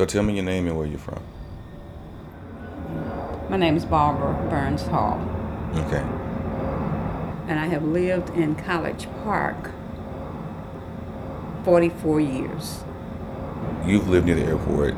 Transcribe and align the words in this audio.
So 0.00 0.06
tell 0.06 0.22
me 0.22 0.32
your 0.32 0.44
name 0.44 0.66
and 0.66 0.78
where 0.78 0.86
you're 0.86 0.98
from. 0.98 1.20
My 3.50 3.58
name 3.58 3.76
is 3.76 3.84
Barbara 3.84 4.32
Burns 4.48 4.80
Hall, 4.86 5.20
Okay. 5.76 6.02
and 7.48 7.60
I 7.60 7.66
have 7.66 7.84
lived 7.84 8.30
in 8.30 8.54
College 8.54 9.08
Park 9.24 9.72
44 11.66 12.18
years. 12.18 12.82
You've 13.84 14.08
lived 14.08 14.24
near 14.24 14.36
the 14.36 14.44
airport 14.44 14.94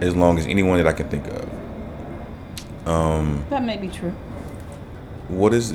as 0.00 0.16
long 0.16 0.38
as 0.38 0.46
anyone 0.46 0.78
that 0.78 0.86
I 0.86 0.94
can 0.94 1.10
think 1.10 1.26
of. 1.26 2.88
Um, 2.88 3.44
That 3.50 3.62
may 3.62 3.76
be 3.76 3.88
true. 3.88 4.14
what 5.28 5.52
is 5.52 5.74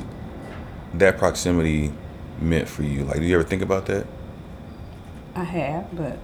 that 0.92 1.18
proximity 1.18 1.92
meant 2.40 2.66
for 2.66 2.82
you? 2.82 3.04
Like, 3.04 3.18
do 3.20 3.26
you 3.26 3.36
ever 3.36 3.44
think 3.44 3.62
about 3.62 3.86
that? 3.86 4.08
I 5.36 5.44
have, 5.44 5.96
but 5.96 6.18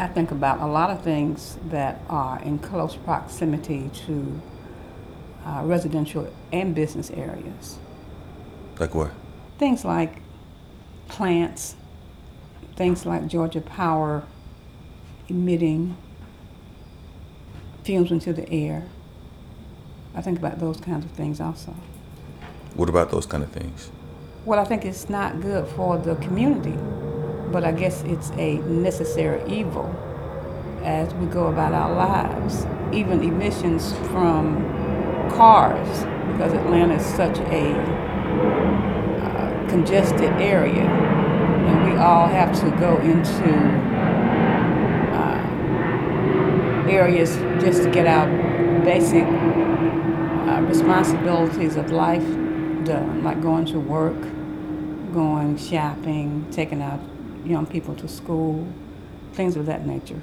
I 0.00 0.06
think 0.06 0.30
about 0.30 0.62
a 0.62 0.66
lot 0.66 0.88
of 0.88 1.02
things 1.02 1.58
that 1.66 2.00
are 2.08 2.40
in 2.40 2.58
close 2.58 2.96
proximity 2.96 3.90
to 4.06 4.40
uh, 5.44 5.60
residential 5.64 6.32
and 6.50 6.74
business 6.74 7.10
areas. 7.10 7.78
Like 8.78 8.94
what? 8.94 9.10
Things 9.58 9.84
like 9.84 10.22
plants, 11.08 11.76
things 12.76 13.04
like 13.04 13.26
Georgia 13.26 13.60
Power 13.60 14.24
emitting 15.28 15.98
fumes 17.84 18.10
into 18.10 18.32
the 18.32 18.50
air. 18.50 18.86
I 20.14 20.22
think 20.22 20.38
about 20.38 20.60
those 20.60 20.80
kinds 20.80 21.04
of 21.04 21.10
things 21.10 21.42
also. 21.42 21.74
What 22.74 22.88
about 22.88 23.10
those 23.10 23.26
kind 23.26 23.42
of 23.44 23.50
things? 23.50 23.90
Well, 24.46 24.58
I 24.58 24.64
think 24.64 24.86
it's 24.86 25.10
not 25.10 25.42
good 25.42 25.68
for 25.68 25.98
the 25.98 26.14
community, 26.16 26.78
but 27.50 27.64
I 27.64 27.72
guess 27.72 28.02
it's 28.02 28.30
a 28.32 28.58
necessary 28.58 29.42
evil 29.50 29.94
as 30.82 31.12
we 31.14 31.26
go 31.26 31.46
about 31.46 31.72
our 31.72 31.92
lives. 31.92 32.66
Even 32.92 33.22
emissions 33.22 33.92
from 34.08 34.64
cars, 35.30 36.04
because 36.32 36.52
Atlanta 36.52 36.94
is 36.94 37.04
such 37.04 37.38
a 37.38 37.72
uh, 39.20 39.68
congested 39.68 40.32
area, 40.40 40.82
and 40.82 41.92
we 41.92 41.98
all 41.98 42.26
have 42.26 42.58
to 42.60 42.70
go 42.78 42.96
into 42.98 43.54
uh, 45.14 45.42
areas 46.88 47.36
just 47.62 47.82
to 47.82 47.90
get 47.90 48.06
our 48.06 48.26
basic 48.84 49.24
uh, 49.24 50.60
responsibilities 50.62 51.76
of 51.76 51.90
life 51.90 52.26
done, 52.84 53.22
like 53.22 53.40
going 53.42 53.66
to 53.66 53.78
work, 53.78 54.20
going 55.12 55.56
shopping, 55.56 56.46
taking 56.50 56.80
out 56.82 57.00
young 57.44 57.66
people 57.66 57.94
to 57.96 58.08
school, 58.08 58.66
things 59.32 59.56
of 59.56 59.66
that 59.66 59.86
nature. 59.86 60.20